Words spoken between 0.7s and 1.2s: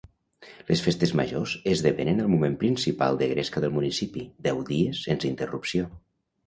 festes